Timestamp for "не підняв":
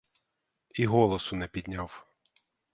1.35-2.05